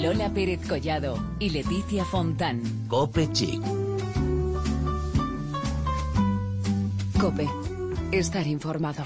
[0.00, 2.62] Lola Pérez Collado y Leticia Fontán.
[2.88, 3.60] Cope Chic.
[7.20, 7.46] Cope.
[8.10, 9.04] Estar informado.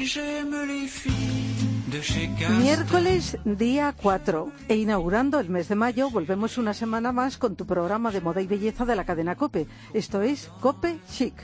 [2.61, 7.67] Miércoles, día 4, e inaugurando el mes de mayo, volvemos una semana más con tu
[7.67, 9.67] programa de moda y belleza de la cadena Cope.
[9.95, 11.35] Esto es Cope Chic.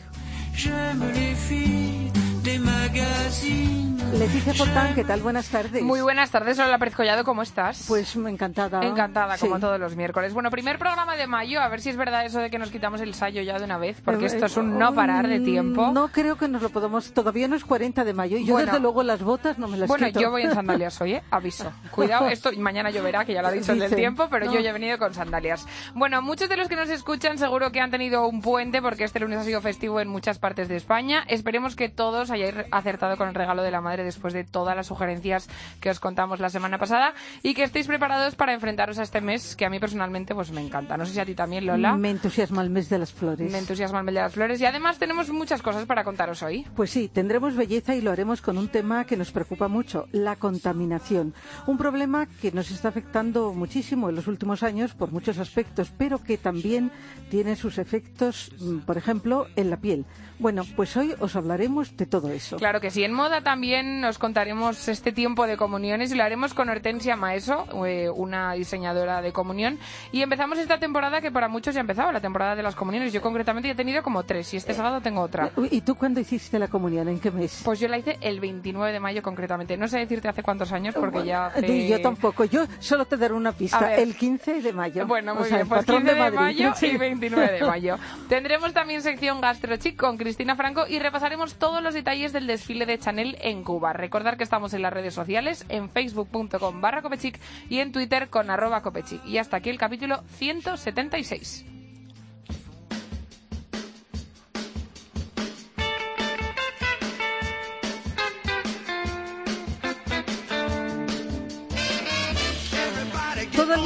[4.12, 5.20] Leticia Fontán, ¿qué tal?
[5.20, 5.83] Buenas tardes.
[5.83, 7.84] Muy buenas tardes, Lola Pérez Collado, ¿cómo estás?
[7.87, 8.82] Pues encantada.
[8.82, 9.60] Encantada, como Sí.
[9.60, 10.32] todos los miércoles.
[10.32, 13.02] Bueno, primer programa de mayo, a ver si es verdad eso de que nos quitamos
[13.02, 15.91] el sayo ya de una vez, porque esto es un no parar de Mm, tiempo.
[15.92, 17.12] No creo que nos lo podamos.
[17.12, 18.66] Todavía no es 40 de mayo y yo, Bueno.
[18.73, 20.20] desde luego, las botas no me las Bueno, quito.
[20.20, 21.23] yo voy en sandalias hoy, ¿eh?
[21.30, 21.70] Aviso.
[21.91, 24.52] Cuidado, esto mañana lloverá, que ya lo ha dicho el del tiempo, pero no.
[24.54, 25.66] yo ya he venido con sandalias.
[25.95, 29.20] Bueno, muchos de los que nos escuchan seguro que han tenido un puente, porque este
[29.20, 31.24] lunes ha sido festivo en muchas partes de España.
[31.29, 34.87] Esperemos que todos hayáis acertado con el regalo de la madre después de todas las
[34.87, 35.48] sugerencias
[35.80, 39.57] que os contamos la semana pasada y que estéis preparados para enfrentaros a este mes
[39.57, 40.96] que a mí personalmente pues me encanta.
[40.96, 41.96] No sé si a ti también, Lola.
[41.96, 43.51] Me entusiasma el mes de las flores.
[43.51, 46.66] Me entusiasma el mes de las flores y además tenemos muchas cosas para contaros hoy.
[46.74, 50.37] Pues sí, tendremos belleza y lo haremos con un tema que nos preocupa mucho, la
[50.37, 51.35] contaminación.
[51.66, 56.23] Un problema que nos está afectando muchísimo en los últimos años por muchos aspectos, pero
[56.23, 56.91] que también
[57.30, 60.04] tiene sus efectos, mm, por ejemplo, en la piel.
[60.38, 62.57] Bueno, pues hoy os hablaremos de todo eso.
[62.57, 63.02] Claro que sí.
[63.04, 67.66] En moda también nos contaremos este tiempo de comuniones y lo haremos con Hortensia Maeso,
[67.87, 69.78] eh, una diseñadora de comunión.
[70.12, 73.12] Y empezamos esta temporada que para muchos ya ha empezado, la temporada de las comuniones.
[73.12, 75.50] Yo concretamente ya he tenido como tres y este sábado tengo otra.
[75.56, 77.09] Uy, ¿Y tú cuándo hiciste la comunión?
[77.09, 77.62] ¿En qué mes?
[77.65, 79.76] Pues yo la hice el 29 de mayo concretamente.
[79.76, 81.88] No sé decirte hace cuántos años porque ya hace...
[81.88, 82.44] Yo tampoco.
[82.44, 83.94] Yo solo te daré una pista.
[83.94, 85.06] El 15 de mayo.
[85.06, 86.87] Bueno, O muy sea, bien, pues patrón 15 de, mayo Sí.
[86.87, 87.98] y 29 de mayo.
[88.28, 92.99] Tendremos también sección GastroChic con Cristina Franco y repasaremos todos los detalles del desfile de
[92.99, 93.93] Chanel en Cuba.
[93.93, 98.50] Recordar que estamos en las redes sociales, en facebook.com barra copechic y en Twitter con
[98.50, 99.25] arroba copechic.
[99.25, 101.79] Y hasta aquí el capítulo 176.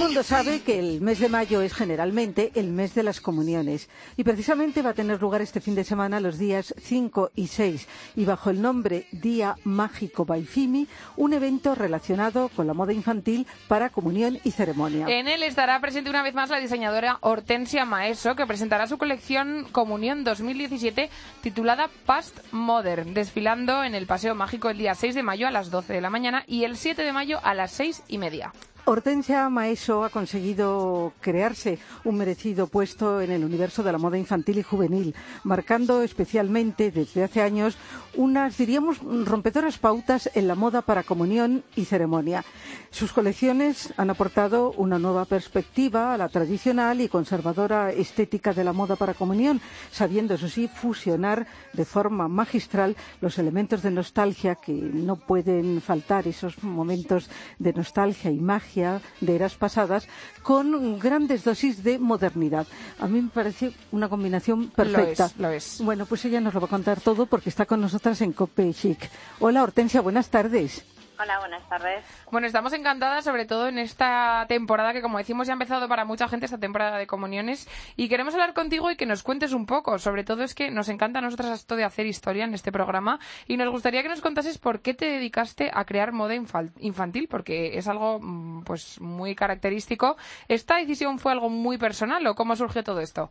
[0.05, 3.89] Mundo sabe que el mes de mayo es generalmente el mes de las comuniones
[4.19, 7.89] y precisamente va a tener lugar este fin de semana los días 5 y 6
[8.15, 13.89] y bajo el nombre Día Mágico Baifimi, un evento relacionado con la moda infantil para
[13.89, 15.07] comunión y ceremonia.
[15.09, 19.67] En él estará presente una vez más la diseñadora Hortensia Maeso, que presentará su colección
[19.73, 21.09] Comunión 2017
[21.41, 25.71] titulada Past Modern, desfilando en el Paseo Mágico el día 6 de mayo a las
[25.71, 28.53] 12 de la mañana y el 7 de mayo a las 6 y media.
[28.87, 34.59] Hortensia Maeso ha conseguido crearse un merecido puesto en el universo de la moda infantil
[34.59, 37.79] y juvenil, marcando especialmente desde hace años
[38.15, 42.45] unas, diríamos, rompedoras pautas en la moda para comunión y ceremonia.
[42.91, 48.75] Sus colecciones han aportado una nueva perspectiva a la tradicional y conservadora estética de la
[48.75, 54.73] moda para comunión, sabiendo, eso sí, fusionar de forma magistral los elementos de nostalgia que
[54.73, 60.09] no pueden faltar, esos momentos de nostalgia y magia de eras pasadas,
[60.43, 62.67] con grandes dosis de modernidad.
[62.99, 65.31] A mí me parece una combinación perfecta.
[65.39, 65.81] Lo es, lo es.
[65.85, 68.73] Bueno, pues ella nos lo va a contar todo porque está con nosotras en Cope
[68.73, 68.99] Chic.
[69.39, 70.85] Hola Hortensia, buenas tardes.
[71.17, 72.05] Hola, buenas tardes.
[72.33, 76.05] Bueno, estamos encantadas, sobre todo en esta temporada que, como decimos, ya ha empezado para
[76.05, 77.69] mucha gente esta temporada de comuniones.
[77.97, 79.99] Y queremos hablar contigo y que nos cuentes un poco.
[80.01, 83.21] Sobre todo es que nos encanta a nosotras esto de hacer historia en este programa.
[83.47, 87.79] Y nos gustaría que nos contases por qué te dedicaste a crear moda infantil, porque
[87.79, 90.17] es algo mm, pues muy característico.
[90.49, 93.31] ¿Esta decisión fue algo muy personal o cómo surgió todo esto?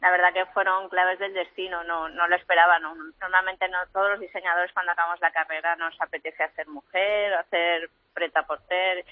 [0.00, 2.78] La verdad que fueron claves del destino, no, no lo esperaba.
[2.78, 2.94] No.
[3.20, 8.42] Normalmente no todos los diseñadores cuando acabamos la carrera nos apetece hacer mujer, hacer preta
[8.44, 9.04] porter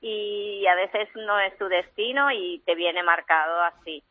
[0.00, 4.02] y a veces no es tu destino y te viene marcado así.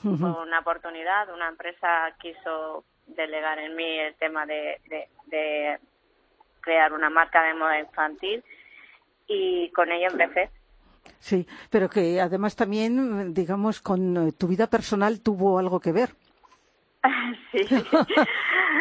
[0.00, 5.78] Fue una oportunidad, una empresa quiso delegar en mí el tema de, de, de
[6.60, 8.44] crear una marca de moda infantil
[9.26, 10.50] y con ello empecé.
[11.18, 16.10] Sí, pero que además también, digamos, con eh, tu vida personal tuvo algo que ver.
[17.52, 17.66] sí.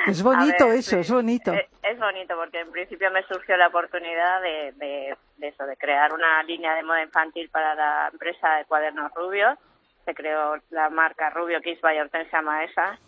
[0.05, 1.01] Es bonito ver, eso, sí.
[1.01, 1.53] es bonito.
[1.53, 5.75] Eh, Es, bonito porque en principio me surgió la oportunidad de, de, de eso, de
[5.75, 9.57] crear una línea de moda infantil para la empresa de cuadernos rubios.
[10.05, 12.99] Se creó la marca Rubio Kids by Hortensia Maesa.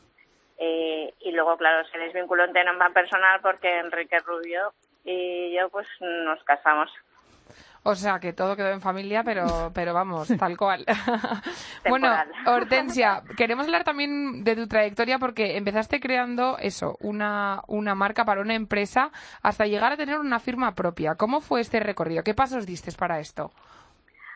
[0.57, 4.73] Eh, y luego, claro, se desvinculó en tema personal porque Enrique Rubio
[5.05, 6.91] y yo pues nos casamos.
[7.89, 10.85] O sea, que todo quedó en familia, pero, pero vamos, tal cual.
[11.89, 12.07] bueno.
[12.45, 18.41] Hortensia, queremos hablar también de tu trayectoria porque empezaste creando eso, una, una marca para
[18.41, 19.09] una empresa
[19.41, 21.15] hasta llegar a tener una firma propia.
[21.15, 22.23] ¿Cómo fue este recorrido?
[22.23, 23.51] ¿Qué pasos diste para esto?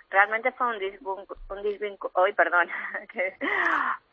[0.09, 2.69] realmente fue un, un hoy, perdón,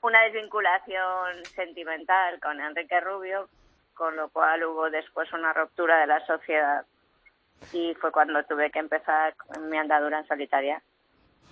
[0.00, 3.50] una desvinculación sentimental con Enrique Rubio,
[3.92, 6.86] con lo cual hubo después una ruptura de la sociedad
[7.72, 9.34] y fue cuando tuve que empezar
[9.68, 10.82] mi andadura en solitaria.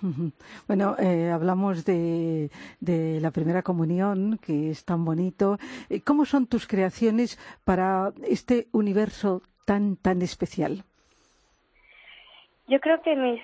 [0.67, 5.57] Bueno, eh, hablamos de, de, la primera comunión, que es tan bonito.
[5.89, 10.83] Eh, ¿Cómo son tus creaciones para este universo tan, tan especial?
[12.67, 13.41] Yo creo que mis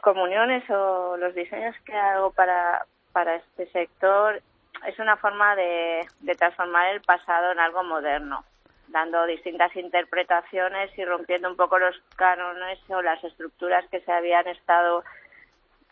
[0.00, 4.40] comuniones o los diseños que hago para, para este sector
[4.86, 8.44] es una forma de, de transformar el pasado en algo moderno,
[8.90, 14.46] dando distintas interpretaciones y rompiendo un poco los cánones o las estructuras que se habían
[14.48, 15.04] estado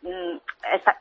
[0.03, 0.37] mm,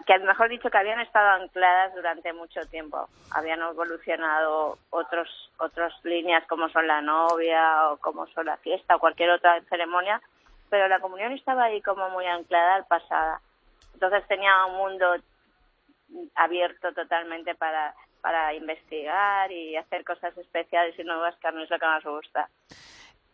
[0.06, 6.46] que mejor dicho que habían estado ancladas durante mucho tiempo habían evolucionado otros otras líneas
[6.48, 10.22] como son la novia o como son la fiesta o cualquier otra ceremonia
[10.70, 13.40] pero la comunión estaba ahí como muy anclada al pasado.
[13.94, 15.16] Entonces tenía un mundo
[16.36, 21.70] abierto totalmente para, para investigar y hacer cosas especiales y nuevas que a mí es
[21.70, 22.50] lo que más me gusta.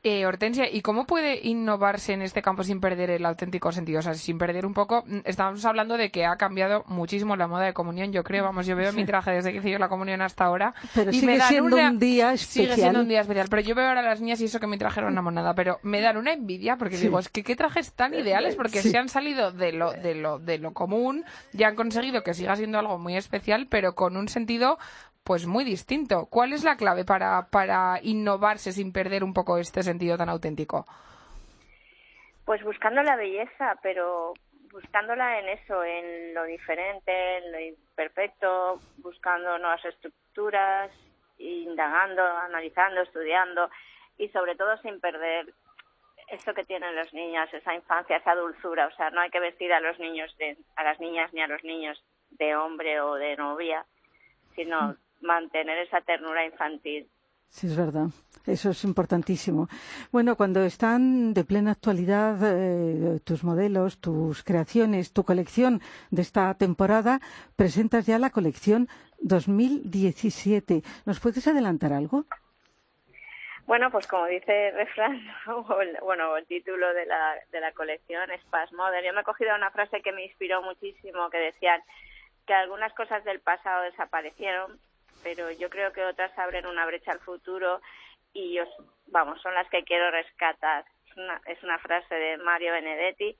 [0.06, 4.00] Eh, Hortensia, ¿y cómo puede innovarse en este campo sin perder el auténtico sentido?
[4.00, 5.06] O sea, sin perder un poco.
[5.08, 8.44] Mm, estamos hablando de que ha cambiado muchísimo la moda de comunión, yo creo.
[8.44, 10.76] Vamos, yo veo mi traje desde que hice yo la comunión hasta ahora.
[10.94, 12.66] Pero y sigue siendo un día especial.
[12.66, 13.48] Sigue siendo un día especial.
[13.50, 15.56] Pero yo veo ahora a las niñas y eso que mi traje era una monada.
[15.56, 18.98] Pero me dan una envidia porque digo, es que qué trajes tan ideales porque se
[18.98, 21.24] han salido de lo, de, lo, de lo común
[21.54, 24.78] y han conseguido que siga siendo algo muy especial, pero con un sentido
[25.24, 26.28] pues muy distinto.
[26.30, 30.86] ¿Cuál es la clave para, para innovarse sin perder un poco este sentido tan auténtico?
[32.46, 34.34] Pues buscando la belleza, pero
[34.72, 40.92] buscándola en eso, en lo diferente, en lo imperfecto, buscando nuevas estructuras,
[41.38, 43.70] indagando, analizando, estudiando
[44.18, 45.54] y sobre todo sin perder
[46.28, 48.88] eso que tienen los niños, esa infancia, esa dulzura.
[48.88, 51.48] O sea, no hay que vestir a los niños, de, a las niñas ni a
[51.48, 53.86] los niños de hombre o de novia,
[54.56, 57.10] sino mantener esa ternura infantil.
[57.50, 58.08] Sí, es verdad.
[58.48, 59.68] Eso es importantísimo.
[60.12, 65.80] Bueno, cuando están de plena actualidad eh, tus modelos, tus creaciones, tu colección
[66.10, 67.20] de esta temporada,
[67.56, 68.88] presentas ya la colección
[69.20, 70.82] 2017.
[71.06, 72.26] ¿Nos puedes adelantar algo?
[73.66, 75.22] Bueno, pues como dice el refrán,
[76.02, 79.06] bueno, el título de la, de la colección es Past Modern.
[79.06, 81.82] Yo me he cogido una frase que me inspiró muchísimo, que decían
[82.46, 84.80] que algunas cosas del pasado desaparecieron,
[85.24, 87.82] pero yo creo que otras abren una brecha al futuro
[88.34, 88.64] y yo,
[89.08, 90.86] vamos, son las que quiero rescatar.
[91.08, 93.38] Es una, es una frase de Mario Benedetti,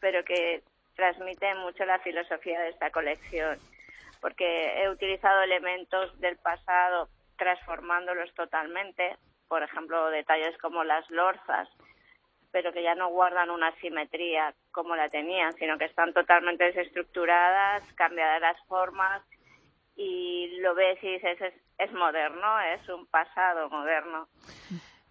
[0.00, 0.62] pero que
[0.94, 3.58] transmite mucho la filosofía de esta colección,
[4.20, 9.16] porque he utilizado elementos del pasado transformándolos totalmente,
[9.46, 11.68] por ejemplo, detalles como las lorzas,
[12.50, 17.82] pero que ya no guardan una simetría como la tenían, sino que están totalmente desestructuradas,
[17.94, 19.22] cambiadas las formas
[19.96, 24.28] y lo ves y dices, es, es moderno, es un pasado moderno.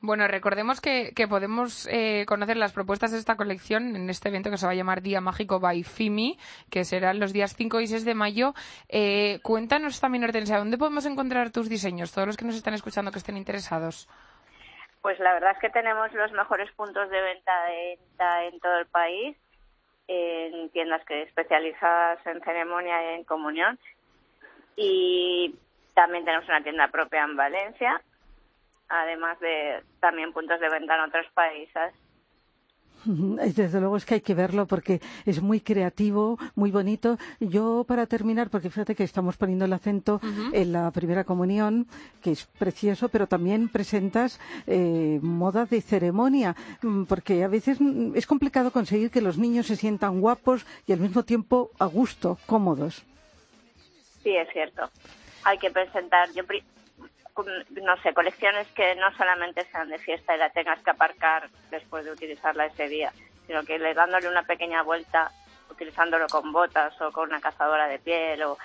[0.02, 4.52] Bueno, recordemos que, que podemos eh, conocer las propuestas de esta colección en este evento
[4.52, 6.38] que se va a llamar Día Mágico by FIMI,
[6.70, 8.54] que serán los días 5 y 6 de mayo.
[8.88, 12.14] Eh, cuéntanos también, Hortensia, ¿dónde podemos encontrar tus diseños?
[12.14, 14.08] Todos los que nos están escuchando que estén interesados.
[15.02, 17.74] Pues la verdad es que tenemos los mejores puntos de venta
[18.44, 19.36] en todo el país,
[20.08, 23.80] en tiendas que especializadas en ceremonia y en comunión
[24.76, 25.56] y
[25.94, 28.02] también tenemos una tienda propia en Valencia,
[28.90, 31.94] además de también puntos de venta en otros países.
[33.06, 37.18] Desde luego es que hay que verlo porque es muy creativo, muy bonito.
[37.40, 40.20] Yo, para terminar, porque fíjate que estamos poniendo el acento
[40.52, 41.88] en la primera comunión,
[42.22, 48.16] que es precioso, pero también presentas eh, moda de ceremonia, mm, porque a veces mm,
[48.16, 52.40] es complicado conseguir que los niños se sientan guapos y al mismo tiempo a gusto,
[52.48, 53.06] cómodos.
[54.26, 54.90] Sí, es cierto.
[55.44, 56.42] Hay que presentar, yo
[57.84, 62.04] no sé, colecciones que no solamente sean de fiesta y la tengas que aparcar después
[62.06, 63.14] de utilizarla ese día,
[63.46, 65.32] sino que le dándole una pequeña vuelta,
[65.70, 68.58] utilizándolo con botas o con una cazadora de piel o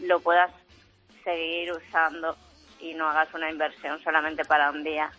[0.00, 0.50] lo puedas
[1.22, 2.36] seguir usando
[2.80, 5.12] y no hagas una inversión solamente para un día.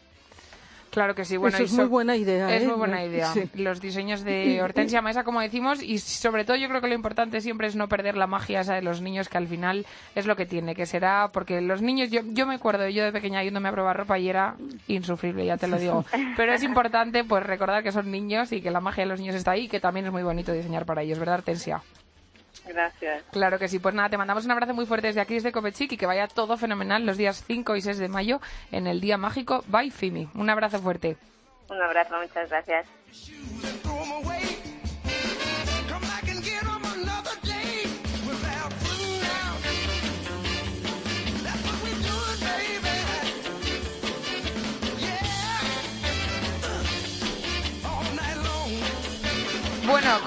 [0.98, 1.38] Claro que sí.
[1.38, 2.52] Bueno, es muy buena idea.
[2.56, 2.66] Es ¿eh?
[2.66, 3.32] muy buena idea.
[3.54, 7.40] Los diseños de Hortensia Maesa, como decimos, y sobre todo yo creo que lo importante
[7.40, 9.86] siempre es no perder la magia esa de los niños, que al final
[10.16, 13.12] es lo que tiene, que será, porque los niños, yo, yo me acuerdo, yo de
[13.12, 14.56] pequeña yéndome a probar ropa y era
[14.88, 16.04] insufrible, ya te lo digo.
[16.36, 19.36] Pero es importante pues recordar que son niños y que la magia de los niños
[19.36, 21.84] está ahí y que también es muy bonito diseñar para ellos, ¿verdad, Hortensia?
[22.68, 23.24] Gracias.
[23.32, 23.80] Claro que sí.
[23.80, 26.28] Pues nada, te mandamos un abrazo muy fuerte desde aquí, desde Copechic, y que vaya
[26.28, 30.30] todo fenomenal los días 5 y 6 de mayo en el Día Mágico by Fimi.
[30.36, 31.18] Un abrazo fuerte.
[31.70, 32.88] Un abrazo, muchas gracias.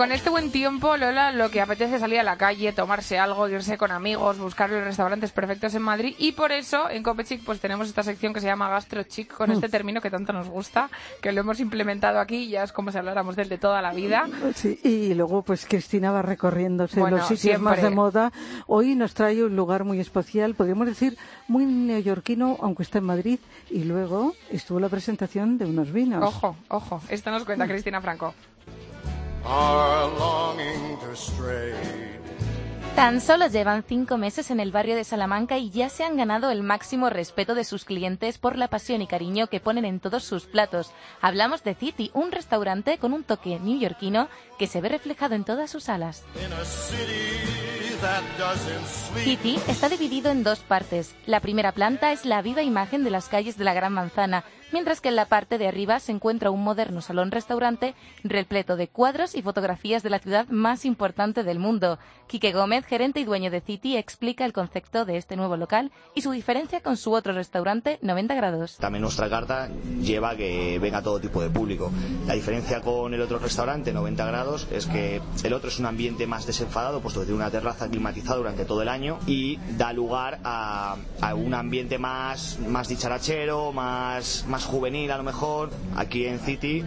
[0.00, 3.46] Con este buen tiempo, Lola, lo que apetece es salir a la calle, tomarse algo,
[3.50, 7.60] irse con amigos, buscar los restaurantes perfectos en Madrid y por eso en Copechic pues
[7.60, 10.88] tenemos esta sección que se llama Gastrochic con este término que tanto nos gusta,
[11.20, 13.92] que lo hemos implementado aquí y ya es como si habláramos del de toda la
[13.92, 14.26] vida.
[14.54, 17.62] Sí, y luego pues Cristina va recorriéndose Bueno, los sitios siempre.
[17.64, 18.32] más de moda.
[18.68, 23.38] Hoy nos trae un lugar muy especial, podríamos decir muy neoyorquino, aunque está en Madrid,
[23.68, 26.24] y luego estuvo la presentación de unos vinos.
[26.24, 28.32] Ojo, ojo, esto nos cuenta Cristina Franco.
[32.96, 36.50] Tan solo llevan cinco meses en el barrio de Salamanca y ya se han ganado
[36.50, 40.22] el máximo respeto de sus clientes por la pasión y cariño que ponen en todos
[40.24, 40.90] sus platos.
[41.22, 44.28] Hablamos de City, un restaurante con un toque neoyorquino
[44.58, 46.24] que se ve reflejado en todas sus salas.
[48.02, 48.22] A.
[49.18, 51.14] City está dividido en dos partes.
[51.26, 55.00] La primera planta es la viva imagen de las calles de la Gran Manzana, mientras
[55.00, 59.42] que en la parte de arriba se encuentra un moderno salón-restaurante repleto de cuadros y
[59.42, 61.98] fotografías de la ciudad más importante del mundo.
[62.26, 66.22] Quique Gómez, gerente y dueño de City, explica el concepto de este nuevo local y
[66.22, 68.76] su diferencia con su otro restaurante 90 grados.
[68.76, 69.68] También nuestra carta
[70.00, 71.90] lleva que venga todo tipo de público.
[72.26, 76.26] La diferencia con el otro restaurante, 90 grados, es que el otro es un ambiente
[76.26, 80.38] más desenfadado, puesto que tiene una terraza climatizada durante todo el año y da lugar
[80.44, 85.70] a, a un ambiente más, más dicharachero, más, más juvenil a lo mejor.
[85.96, 86.84] Aquí en City,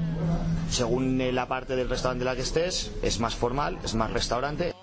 [0.69, 4.74] según la parte del restaurante en la que estés, es más formal, es más restaurante.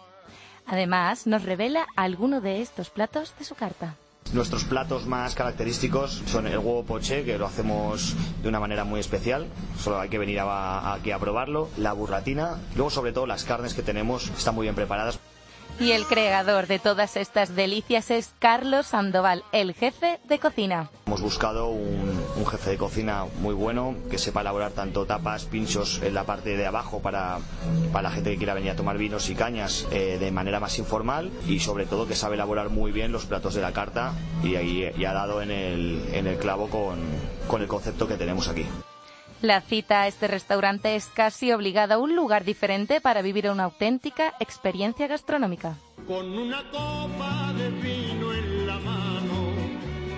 [0.67, 3.97] Además, nos revela alguno de estos platos de su carta.
[4.33, 9.01] Nuestros platos más característicos son el huevo poché, que lo hacemos de una manera muy
[9.01, 9.47] especial,
[9.77, 13.75] solo hay que venir a- aquí a probarlo, la burratina, luego sobre todo las carnes
[13.75, 15.19] que tenemos están muy bien preparadas.
[15.81, 20.91] Y el creador de todas estas delicias es Carlos Sandoval, el jefe de cocina.
[21.07, 26.03] Hemos buscado un, un jefe de cocina muy bueno, que sepa elaborar tanto tapas, pinchos
[26.03, 27.39] en la parte de abajo para,
[27.93, 30.79] para la gente que quiera venir a tomar vinos y cañas eh, de manera más
[30.79, 34.13] informal y sobre todo que sabe elaborar muy bien los platos de la carta
[34.45, 36.99] y, ahí y ha dado en el, en el clavo con,
[37.49, 38.67] con el concepto que tenemos aquí.
[39.43, 44.35] La cita a este restaurante es casi obligada, un lugar diferente para vivir una auténtica
[44.39, 45.77] experiencia gastronómica.
[46.07, 49.53] con una copa de vino en la mano,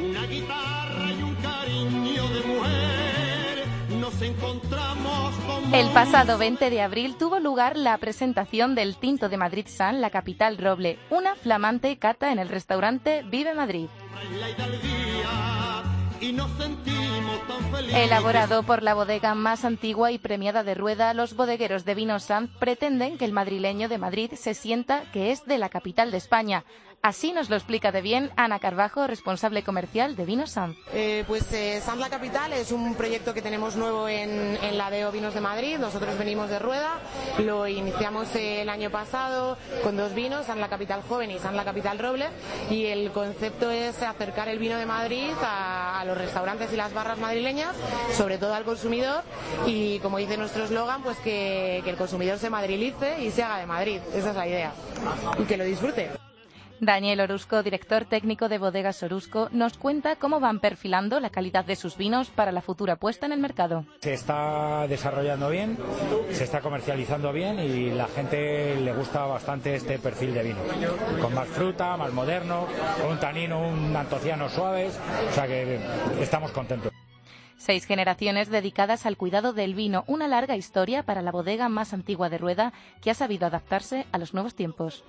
[0.02, 3.64] una guitarra y un cariño de mujer,
[4.00, 9.36] nos encontramos como El pasado 20 de abril tuvo lugar la presentación del Tinto de
[9.36, 13.86] Madrid San, la capital roble, una flamante cata en el restaurante Vive Madrid.
[14.40, 14.48] la
[17.92, 22.50] Elaborado por la bodega más antigua y premiada de Rueda, los bodegueros de Vino Sanz
[22.58, 26.64] pretenden que el madrileño de Madrid se sienta que es de la capital de España.
[27.04, 30.76] Así nos lo explica de bien Ana Carvajo, responsable comercial de Vino Sanz.
[30.94, 35.10] Eh, pues eh, Sans La Capital es un proyecto que tenemos nuevo en, la DEO
[35.10, 35.78] Vinos de Madrid.
[35.78, 37.00] Nosotros venimos de Rueda,
[37.40, 41.64] lo iniciamos el año pasado con dos vinos, Sans La Capital Joven y Sans La
[41.64, 42.28] Capital Roble.
[42.70, 46.94] Y el concepto es acercar el vino de Madrid a, a los restaurantes y las
[46.94, 47.74] barras madrileñas,
[48.16, 49.24] sobre todo al consumidor.
[49.66, 53.58] Y como dice nuestro eslogan, pues que, que el consumidor se madrilice y se haga
[53.58, 53.98] de Madrid.
[54.14, 54.72] Esa es la idea.
[55.40, 56.12] Y que lo disfrute.
[56.82, 61.76] Daniel Orusco, director técnico de Bodegas Orusco, nos cuenta cómo van perfilando la calidad de
[61.76, 63.84] sus vinos para la futura puesta en el mercado.
[64.00, 65.78] Se está desarrollando bien,
[66.32, 70.58] se está comercializando bien y la gente le gusta bastante este perfil de vino.
[71.20, 72.66] Con más fruta, más moderno,
[73.00, 74.98] con un tanino, un antociano suaves,
[75.30, 75.78] o sea que
[76.20, 76.91] estamos contentos.
[77.64, 82.28] Seis generaciones dedicadas al cuidado del vino, una larga historia para la bodega más antigua
[82.28, 85.04] de Rueda que ha sabido adaptarse a los nuevos tiempos.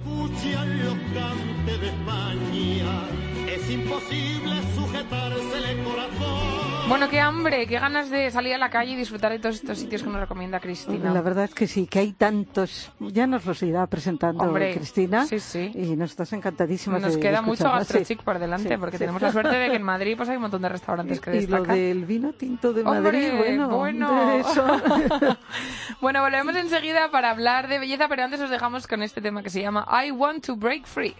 [3.47, 6.02] es imposible sujetársele el corazón.
[6.93, 9.79] Bueno, qué hambre, qué ganas de salir a la calle y disfrutar de todos estos
[9.79, 11.11] sitios que nos recomienda Cristina.
[11.11, 12.91] La verdad es que sí, que hay tantos.
[12.99, 15.25] Ya nos los irá presentando Hombre, Cristina.
[15.25, 15.71] sí, sí.
[15.73, 17.69] Y nos estás encantadísimas Nos de- queda mucho sí.
[17.71, 18.99] gastrochic por delante Sí, porque sí.
[18.99, 21.47] tenemos la suerte de que en Madrid pues hay un montón de restaurantes que Y
[21.47, 21.75] lo destacan.
[21.75, 24.27] del vino tinto de Hombre, Madrid, bueno, bueno.
[24.27, 24.65] de eso.
[26.01, 29.49] bueno, volvemos enseguida para hablar de belleza, pero antes os dejamos con este tema que
[29.49, 31.15] se llama I Want to Break Free.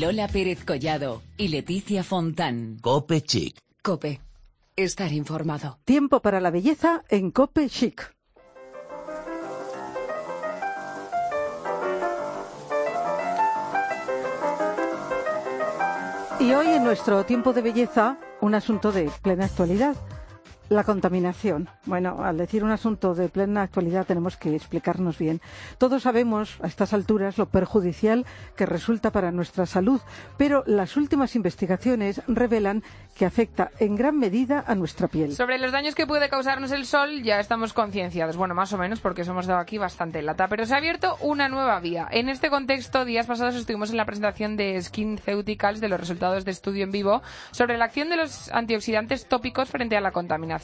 [0.00, 2.78] Lola Pérez Collado y Leticia Fontán.
[2.80, 3.58] Cope Chic.
[3.82, 4.22] Cope.
[4.74, 5.78] Estar informado.
[5.84, 8.10] Tiempo para la belleza en Cope Chic.
[16.38, 19.96] Y hoy en nuestro tiempo de belleza, un asunto de plena actualidad.
[20.70, 21.68] La contaminación.
[21.84, 25.40] Bueno, al decir un asunto de plena actualidad tenemos que explicarnos bien.
[25.78, 28.24] Todos sabemos a estas alturas lo perjudicial
[28.56, 30.00] que resulta para nuestra salud,
[30.36, 32.84] pero las últimas investigaciones revelan
[33.16, 35.34] que afecta en gran medida a nuestra piel.
[35.34, 39.00] Sobre los daños que puede causarnos el sol ya estamos concienciados, bueno, más o menos
[39.00, 42.06] porque os hemos dado aquí bastante lata, pero se ha abierto una nueva vía.
[42.12, 46.44] En este contexto, días pasados estuvimos en la presentación de Skin Ceuticals de los resultados
[46.44, 50.59] de estudio en vivo sobre la acción de los antioxidantes tópicos frente a la contaminación.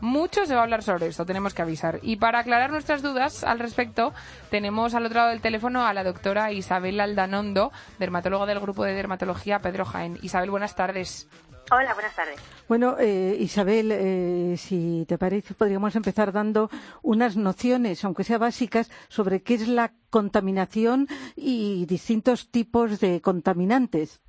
[0.00, 1.98] Mucho se va a hablar sobre esto, tenemos que avisar.
[2.02, 4.12] Y para aclarar nuestras dudas al respecto,
[4.50, 8.94] tenemos al otro lado del teléfono a la doctora Isabel Aldanondo, dermatóloga del grupo de
[8.94, 10.18] dermatología Pedro Jaén.
[10.22, 11.28] Isabel, buenas tardes.
[11.72, 12.36] Hola, buenas tardes.
[12.68, 16.68] Bueno, eh, Isabel, eh, si te parece, podríamos empezar dando
[17.02, 24.20] unas nociones, aunque sea básicas, sobre qué es la contaminación y distintos tipos de contaminantes.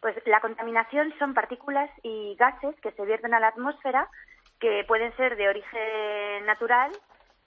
[0.00, 4.08] Pues la contaminación son partículas y gases que se vierten a la atmósfera
[4.58, 6.90] que pueden ser de origen natural,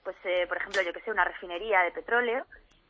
[0.02, 2.44] pues eh, por ejemplo, yo que sé, una refinería de petróleo,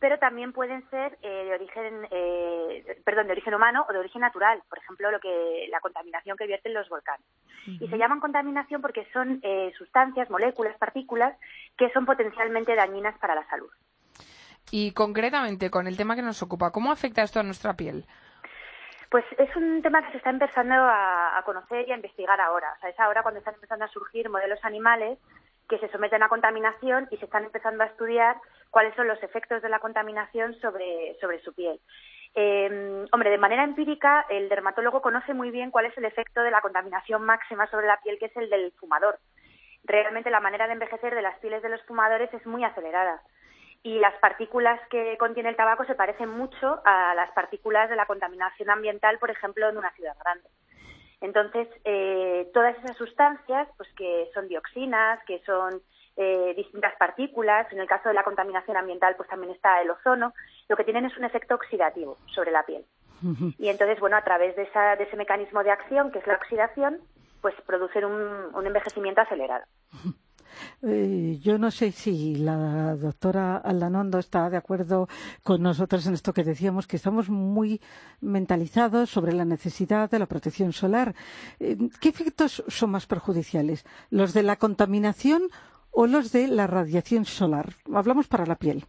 [0.05, 4.21] pero también pueden ser eh, de origen, eh, perdón, de origen humano o de origen
[4.21, 7.27] natural, por ejemplo, lo que la contaminación que vierten los volcanes.
[7.67, 11.35] Y se llaman contaminación porque son eh, sustancias, moléculas, partículas
[11.79, 13.71] que son potencialmente dañinas para la salud.
[14.71, 18.05] Y concretamente, con el tema que nos ocupa, ¿cómo afecta esto a nuestra piel?
[19.15, 22.75] Pues es un tema que se está empezando a, conocer y a investigar ahora.
[22.77, 25.21] O sea, es ahora cuando están empezando a surgir modelos animales
[25.69, 28.39] que se someten a contaminación y se están empezando a estudiar
[28.71, 31.79] cuáles son los efectos de la contaminación sobre, sobre su piel.
[32.35, 36.51] Eh, hombre, de manera empírica, el dermatólogo conoce muy bien cuál es el efecto de
[36.51, 39.21] la contaminación máxima sobre la piel, que es el del fumador.
[39.85, 43.23] Realmente la manera de envejecer de las pieles de los fumadores es muy acelerada
[43.85, 48.07] y las partículas que contiene el tabaco se parecen mucho a las partículas de la
[48.07, 50.49] contaminación ambiental, por ejemplo, en una ciudad grande.
[51.21, 55.83] Entonces, eh, todas esas sustancias, pues que son dioxinas, que son
[56.17, 60.33] eh, distintas partículas, en el caso de la contaminación ambiental, pues también está el ozono,
[60.67, 62.87] lo que tienen es un efecto oxidativo sobre la piel.
[63.59, 66.35] Y entonces, bueno, a través de, esa, de ese mecanismo de acción, que es la
[66.35, 67.01] oxidación,
[67.41, 69.65] pues producen un, un envejecimiento acelerado.
[70.83, 75.09] Eh, yo no sé si la doctora Aldanondo está de acuerdo
[75.43, 77.81] con nosotros en esto que decíamos, que estamos muy
[78.21, 81.15] mentalizados sobre la necesidad de la protección solar.
[81.61, 83.85] Eh, ¿Qué efectos son más perjudiciales?
[84.11, 85.43] ¿Los de la contaminación
[85.91, 87.75] o los de la radiación solar?
[87.93, 88.85] Hablamos para la piel.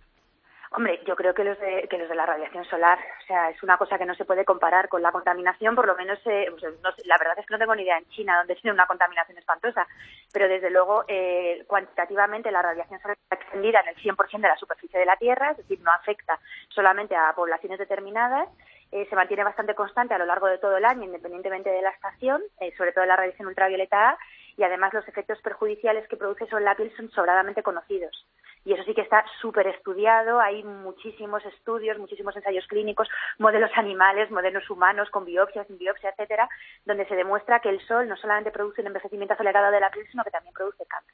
[0.77, 3.63] Hombre, yo creo que los de que los de la radiación solar, o sea, es
[3.63, 6.69] una cosa que no se puede comparar con la contaminación, por lo menos, eh, sea,
[6.83, 9.37] no la verdad es que no tengo ni idea en China donde tiene una contaminación
[9.37, 9.87] espantosa,
[10.33, 14.57] pero desde luego eh, cuantitativamente la radiación solar está extendida en el 100% de la
[14.57, 18.49] superficie de la Tierra, es decir, no afecta solamente a poblaciones determinadas,
[18.91, 21.91] eh, se mantiene bastante constante a lo largo de todo el año, independientemente de la
[21.91, 24.17] estación, eh, sobre todo la radiación ultravioleta A,
[24.57, 28.25] y además los efectos perjudiciales que produce sobre la piel son sobradamente conocidos.
[28.63, 34.31] Y eso sí que está súper estudiado, hay muchísimos estudios, muchísimos ensayos clínicos, modelos animales,
[34.31, 36.49] modelos humanos, con biopsias, sin biopsia, etcétera,
[36.83, 40.07] donde se demuestra que el sol no solamente produce un envejecimiento acelerado de la piel,
[40.09, 41.13] sino que también produce cáncer.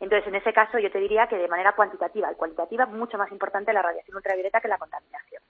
[0.00, 3.30] Entonces, en ese caso, yo te diría que de manera cuantitativa y cualitativa, mucho más
[3.32, 5.42] importante la radiación ultravioleta que la contaminación.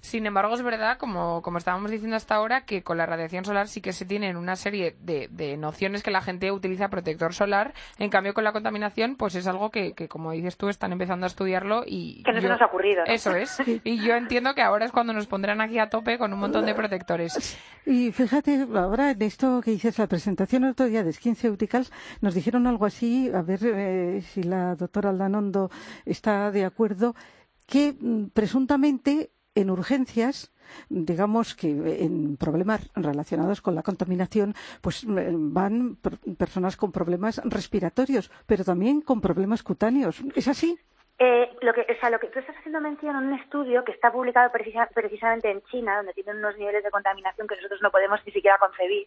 [0.00, 3.68] Sin embargo, es verdad, como, como estábamos diciendo hasta ahora, que con la radiación solar
[3.68, 7.74] sí que se tienen una serie de, de nociones que la gente utiliza protector solar.
[7.98, 11.26] En cambio, con la contaminación, pues es algo que, que como dices tú, están empezando
[11.26, 12.22] a estudiarlo y...
[12.22, 13.12] Que no se nos ha ocurrido, ¿no?
[13.12, 13.60] Eso es.
[13.84, 16.64] Y yo entiendo que ahora es cuando nos pondrán aquí a tope con un montón
[16.64, 17.58] de protectores.
[17.84, 21.92] Y fíjate, ahora en esto que dices, la presentación el otro día de Skin Ceuticals,
[22.20, 23.89] nos dijeron algo así, a ver eh,
[24.22, 25.70] si la doctora Aldanondo
[26.04, 27.14] está de acuerdo,
[27.66, 30.52] que mm, presuntamente en urgencias,
[30.88, 31.70] digamos que
[32.04, 38.64] en problemas relacionados con la contaminación, pues eh, van per- personas con problemas respiratorios, pero
[38.64, 40.22] también con problemas cutáneos.
[40.36, 40.78] ¿Es así?
[41.18, 43.92] Eh, lo que, o sea, lo que tú estás haciendo mención en un estudio que
[43.92, 47.90] está publicado precisa- precisamente en China, donde tienen unos niveles de contaminación que nosotros no
[47.90, 49.06] podemos ni siquiera concebir.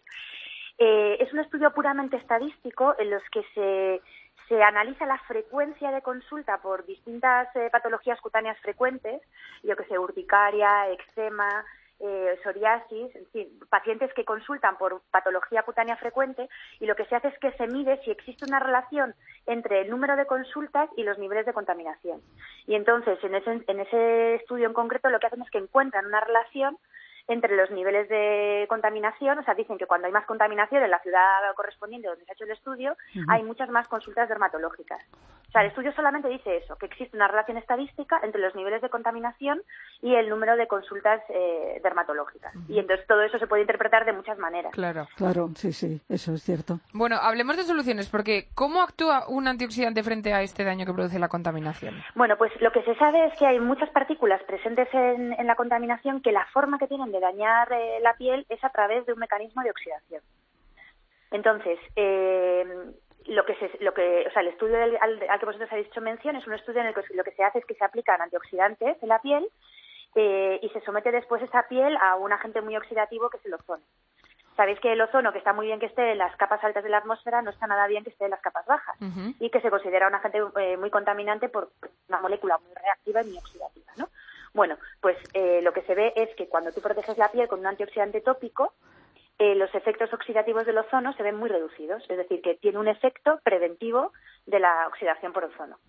[0.77, 4.01] Eh, es un estudio puramente estadístico en los que se,
[4.47, 9.21] se analiza la frecuencia de consulta por distintas eh, patologías cutáneas frecuentes,
[9.63, 11.65] yo que sé, urticaria, eczema,
[11.99, 16.49] eh, psoriasis, en fin, pacientes que consultan por patología cutánea frecuente
[16.81, 19.15] y lo que se hace es que se mide si existe una relación
[19.45, 22.21] entre el número de consultas y los niveles de contaminación.
[22.67, 26.05] Y entonces, en ese, en ese estudio en concreto, lo que hacen es que encuentran
[26.05, 26.77] una relación
[27.27, 30.99] entre los niveles de contaminación, o sea, dicen que cuando hay más contaminación en la
[30.99, 31.21] ciudad
[31.55, 32.95] correspondiente donde se ha hecho el estudio,
[33.29, 35.01] hay muchas más consultas dermatológicas.
[35.47, 38.81] O sea, el estudio solamente dice eso, que existe una relación estadística entre los niveles
[38.81, 39.61] de contaminación
[40.01, 42.53] y el número de consultas eh, dermatológicas.
[42.67, 44.73] Y entonces todo eso se puede interpretar de muchas maneras.
[44.73, 45.07] Claro.
[45.15, 46.79] Claro, sí, sí, eso es cierto.
[46.91, 51.19] Bueno, hablemos de soluciones, porque ¿cómo actúa un antioxidante frente a este daño que produce
[51.19, 52.03] la contaminación?
[52.15, 55.55] Bueno, pues lo que se sabe es que hay muchas partículas presentes en, en la
[55.55, 59.13] contaminación que la forma que tienen de dañar eh, la piel es a través de
[59.13, 60.21] un mecanismo de oxidación.
[61.31, 62.65] Entonces, eh,
[63.25, 65.87] lo que se, lo que, o sea, el estudio del- al, al que vosotros habéis
[65.87, 67.83] hecho mención es un estudio en el que lo que se hace es que se
[67.85, 69.47] aplican antioxidantes en la piel
[70.15, 73.53] eh, y se somete después esa piel a un agente muy oxidativo que es el
[73.55, 73.83] ozono.
[74.55, 76.89] Sabéis que el ozono, que está muy bien que esté en las capas altas de
[76.91, 78.95] la atmósfera, no está nada bien que esté en las capas bajas
[79.39, 81.71] y que se considera un agente eh, muy contaminante por
[82.09, 84.09] una molécula muy reactiva y muy oxidativa, ¿no?
[84.53, 87.59] Bueno, pues eh, lo que se ve es que cuando tú proteges la piel con
[87.59, 88.73] un antioxidante tópico,
[89.39, 92.87] eh, los efectos oxidativos del ozono se ven muy reducidos, es decir, que tiene un
[92.87, 94.13] efecto preventivo
[94.45, 95.79] de la oxidación por ozono.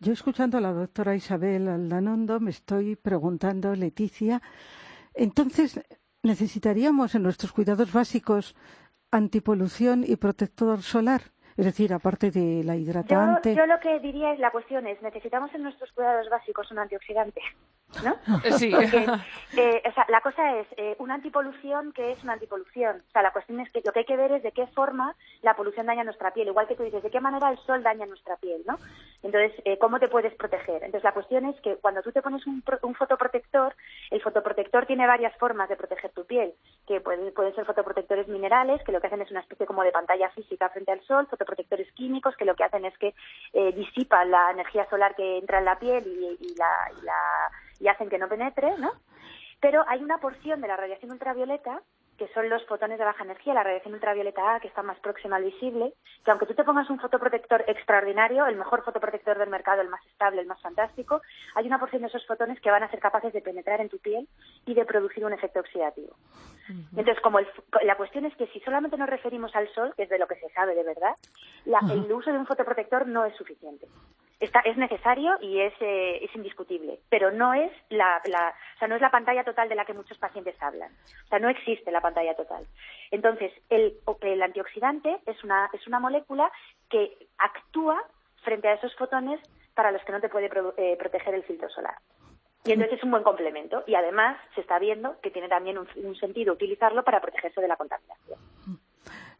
[0.00, 4.40] Yo escuchando a la doctora Isabel Aldanondo me estoy preguntando, Leticia,
[5.14, 5.80] entonces
[6.22, 8.56] necesitaríamos en nuestros cuidados básicos
[9.10, 11.22] antipolución y protector solar,
[11.56, 13.54] es decir, aparte de la Yo, hidratante.
[13.54, 17.40] yo lo que diría es, la cuestión es, necesitamos en nuestros cuidados básicos un antioxidante,
[18.04, 18.16] ¿no?
[18.58, 18.70] Sí.
[18.74, 19.06] Porque,
[19.56, 23.02] eh, o sea, la cosa es, eh, una antipolución, ¿qué es una antipolución?
[23.08, 25.14] O sea, la cuestión es que lo que hay que ver es de qué forma
[25.42, 28.06] la polución daña nuestra piel, igual que tú dices, de qué manera el sol daña
[28.06, 28.78] nuestra piel, ¿no?
[29.22, 30.76] Entonces, eh, ¿cómo te puedes proteger?
[30.84, 33.74] Entonces, la cuestión es que cuando tú te pones un, pro- un fotoprotector,
[34.10, 36.52] el fotoprotector tiene varias formas de proteger tu piel,
[36.86, 39.92] que pueden, pueden ser fotoprotectores minerales, que lo que hacen es una especie como de
[39.92, 43.14] pantalla física frente al sol, fotoprotectores químicos, que lo que hacen es que
[43.52, 47.50] eh, disipan la energía solar que entra en la piel y, y la, y, la-
[47.80, 48.92] y hacen que no penetre, ¿no?
[49.60, 51.80] Pero hay una porción de la radiación ultravioleta
[52.18, 55.36] que son los fotones de baja energía, la radiación ultravioleta A, que está más próxima
[55.36, 55.92] al visible,
[56.24, 60.00] que aunque tú te pongas un fotoprotector extraordinario, el mejor fotoprotector del mercado, el más
[60.06, 61.20] estable, el más fantástico,
[61.54, 63.98] hay una porción de esos fotones que van a ser capaces de penetrar en tu
[63.98, 64.26] piel
[64.64, 66.16] y de producir un efecto oxidativo.
[66.96, 67.48] Entonces, como el-
[67.82, 70.36] la cuestión es que si solamente nos referimos al sol, que es de lo que
[70.36, 71.14] se sabe de verdad,
[71.66, 73.86] la- el uso de un fotoprotector no es suficiente.
[74.38, 78.86] Está, es necesario y es, eh, es indiscutible, pero no es la, la- o sea,
[78.86, 80.92] no es la pantalla total de la que muchos pacientes hablan.
[81.24, 82.66] O sea, no existe la pantalla total.
[83.10, 86.52] Entonces, el, el antioxidante es una, es una molécula
[86.90, 88.02] que actúa
[88.42, 89.40] frente a esos fotones
[89.74, 91.94] para los que no te puede pro- eh, proteger el filtro solar.
[92.64, 93.84] Y entonces es un buen complemento.
[93.86, 97.68] Y además se está viendo que tiene también un, un sentido utilizarlo para protegerse de
[97.68, 98.38] la contaminación.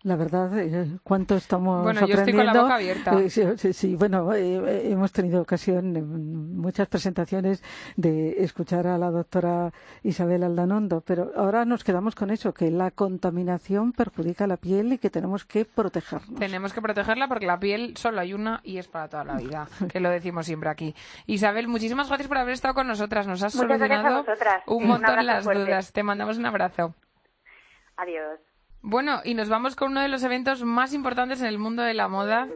[0.07, 3.19] La verdad, eh, cuánto estamos Bueno, yo estoy con la boca abierta.
[3.19, 3.97] Eh, sí, sí, sí.
[3.97, 7.61] bueno, eh, hemos tenido ocasión en muchas presentaciones
[7.97, 9.73] de escuchar a la doctora
[10.05, 14.99] Isabel Aldanondo, pero ahora nos quedamos con eso, que la contaminación perjudica la piel y
[14.99, 16.39] que tenemos que protegernos.
[16.39, 19.67] Tenemos que protegerla porque la piel solo hay una y es para toda la vida,
[19.93, 20.95] que lo decimos siempre aquí.
[21.27, 23.27] Isabel, muchísimas gracias por haber estado con nosotras.
[23.27, 24.25] Nos has Muchas solucionado
[24.69, 25.65] un Un montón abrazo las fuerte.
[25.65, 25.93] dudas.
[25.93, 26.95] Te mandamos un abrazo.
[27.97, 28.39] Adiós.
[28.89, 31.93] Bueno, y nos vamos con uno de los eventos más importantes en el mundo de
[31.93, 32.47] la moda.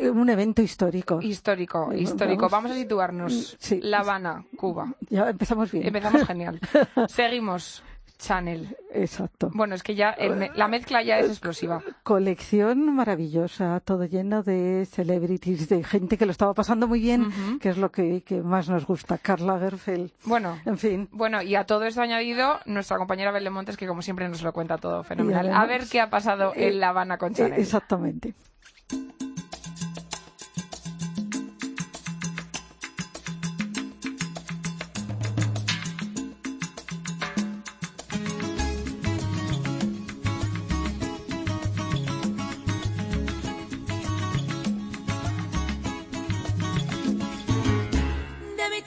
[0.00, 1.20] Eh, Un evento histórico.
[1.22, 2.48] Histórico, histórico.
[2.48, 3.56] vamos- Vamos a situarnos.
[3.60, 3.78] Sí.
[3.80, 4.92] La Habana, Cuba.
[5.10, 5.86] Ya empezamos bien.
[5.86, 6.58] Empezamos genial.
[7.08, 7.84] Seguimos.
[8.20, 8.76] Chanel.
[8.92, 9.50] Exacto.
[9.54, 11.82] Bueno, es que ya el me- la mezcla ya es explosiva.
[12.02, 17.70] Colección maravillosa, todo lleno de celebrities, de gente que lo estaba pasando muy bien, que
[17.70, 19.16] es lo que, que más nos gusta.
[19.18, 20.10] Karl Lagerfeld.
[20.24, 21.08] Bueno, En fin.
[21.12, 24.52] Bueno, y a todo esto añadido, nuestra compañera Belén Montes, que como siempre nos lo
[24.52, 25.46] cuenta todo fenomenal.
[25.46, 27.60] además- A ver qué ha pasado en La Habana con Eh, Chanel.
[27.60, 28.34] Exactamente.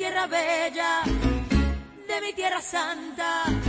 [0.04, 1.02] Tierra bella,
[2.10, 3.63] de mi tierra santa.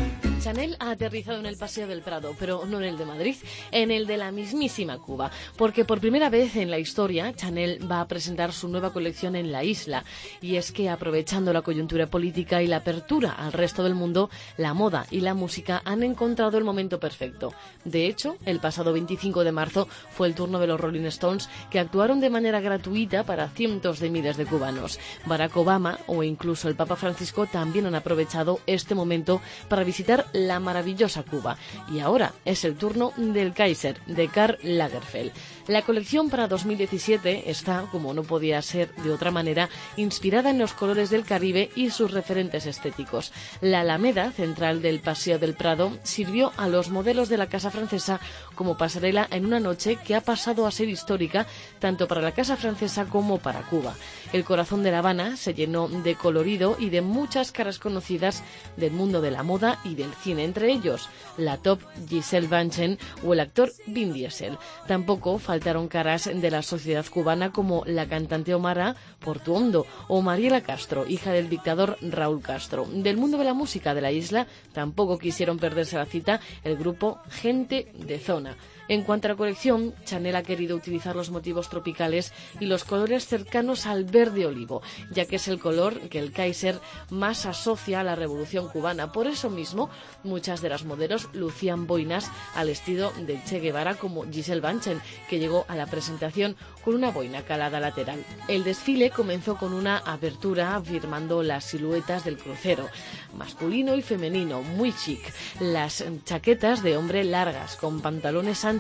[0.45, 3.35] Chanel ha aterrizado en el Paseo del Prado, pero no en el de Madrid,
[3.73, 8.03] en el de la mismísima Cuba, porque por primera vez en la historia Chanel va
[8.03, 10.05] a presentar su nueva colección en la isla.
[10.43, 14.29] Y es que aprovechando la coyuntura política y la apertura al resto del mundo,
[14.59, 17.55] la moda y la música han encontrado el momento perfecto.
[17.87, 21.79] De hecho, el pasado 25 de marzo fue el turno de los Rolling Stones, que
[21.79, 25.01] actuaron de manera gratuita para cientos de miles de cubanos.
[25.25, 30.61] Barack Obama o incluso el Papa Francisco también han aprovechado este momento para visitar la
[30.61, 31.57] maravillosa Cuba.
[31.90, 35.33] Y ahora es el turno del Kaiser, de Karl Lagerfeld.
[35.66, 40.74] La colección para 2017 está, como no podía ser de otra manera, inspirada en los
[40.74, 43.33] colores del Caribe y sus referentes estéticos.
[43.62, 48.20] La Alameda, central del Paseo del Prado, sirvió a los modelos de la Casa Francesa
[48.55, 51.46] como pasarela en una noche que ha pasado a ser histórica
[51.79, 53.94] tanto para la Casa Francesa como para Cuba.
[54.35, 58.42] El corazón de La Habana se llenó de colorido y de muchas caras conocidas
[58.77, 63.33] del mundo de la moda y del cine, entre ellos la top Giselle Bündchen o
[63.33, 64.59] el actor Vin Diesel.
[64.87, 71.07] Tampoco faltaron caras de la sociedad cubana como la cantante Omara Portuondo o Mariela Castro,
[71.07, 72.88] hija del dictador Raúl Castro.
[72.90, 77.21] Del mundo de la música de la isla tampoco quisieron perderse la cita el grupo
[77.31, 78.57] Gente de Zona.
[78.87, 83.27] En cuanto a la colección, Chanel ha querido utilizar los motivos tropicales y los colores
[83.27, 88.05] cercanos al verde olivo, ya que es el color que el Kaiser más asocia a
[88.05, 89.11] la revolución cubana.
[89.11, 89.88] Por eso mismo,
[90.23, 95.38] muchas de las modelos lucían boinas al estilo de Che Guevara, como Giselle Bündchen, que
[95.38, 98.23] llegó a la presentación con una boina calada lateral.
[98.49, 102.90] El desfile comenzó con una abertura firmando las siluetas del crucero,
[103.35, 105.20] masculino y femenino, muy chic.
[105.61, 108.74] Las chaquetas de hombre largas, con pantalones anchos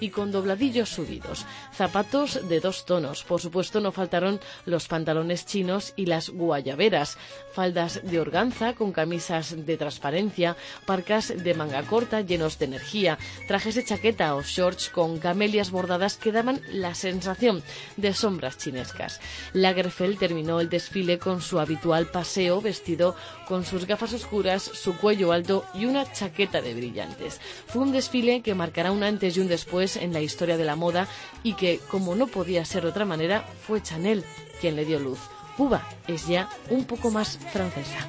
[0.00, 1.46] y con dobladillos subidos.
[1.74, 3.24] Zapatos de dos tonos.
[3.24, 7.18] Por supuesto, no faltaron los pantalones chinos y las guayaberas.
[7.52, 13.74] Faldas de organza con camisas de transparencia, parcas de manga corta llenos de energía, trajes
[13.74, 17.62] de chaqueta o shorts con camelias bordadas que daban la sensación
[17.96, 19.20] de sombras chinescas.
[19.52, 23.14] Lagerfeld terminó el desfile con su habitual paseo vestido
[23.46, 27.40] con sus gafas oscuras, su cuello alto y una chaqueta de brillantes.
[27.66, 30.76] Fue un desfile que marcará un antes y un después en la historia de la
[30.76, 31.08] moda
[31.42, 34.24] y que, como no podía ser de otra manera, fue Chanel
[34.60, 35.18] quien le dio luz.
[35.56, 38.08] Cuba es ya un poco más francesa.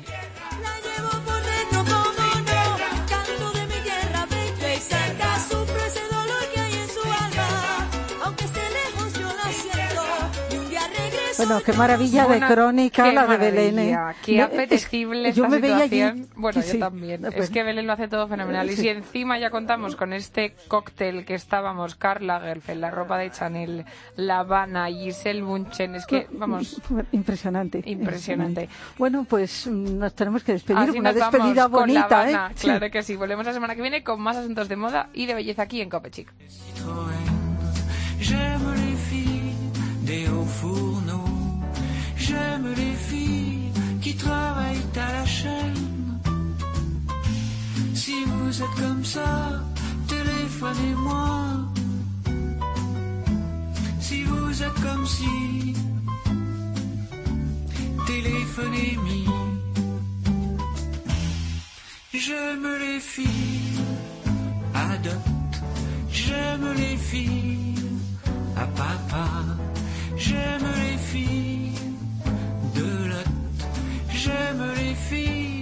[11.45, 13.79] Bueno, qué maravilla Bueno, de crónica la de Belén.
[13.79, 13.97] ¿eh?
[14.23, 16.29] Qué Me- apetecible es- yo esta me veía allí- situación.
[16.35, 16.79] Bueno, sí, yo sí.
[16.79, 17.25] también.
[17.33, 18.69] Es que Belén lo hace todo fenomenal.
[18.69, 18.83] Y Sí.
[18.83, 23.85] si encima ya contamos con este cóctel que estábamos, Karl Lagerfeld, la ropa de Chanel,
[24.15, 26.81] La Habana, Giselle Bunchen, es que, vamos...
[27.11, 27.81] Impresionante.
[27.85, 28.69] Impresionante.
[28.97, 30.79] Bueno, pues mm, nos tenemos que despedir.
[30.79, 32.51] Así Una nos vamos despedida con La bonita, Habana.
[32.51, 32.55] ¿eh?
[32.59, 33.15] Claro que sí.
[33.15, 35.89] Volvemos la semana que viene con más asuntos de moda y de belleza aquí en
[35.89, 36.31] Copechic.
[40.13, 41.35] J'aime les filles des hauts fourneaux.
[42.15, 43.71] J'aime les filles
[44.01, 46.19] qui travaillent à la chaîne.
[47.95, 49.63] Si vous êtes comme ça,
[50.07, 51.29] téléphonez-moi.
[53.99, 55.73] Si vous êtes comme si,
[58.05, 59.13] téléphonez-moi.
[62.13, 63.81] J'aime les filles
[64.75, 65.33] à dot.
[70.15, 71.73] J'aime les filles
[72.75, 73.23] de la
[74.13, 75.52] J'aime les filles.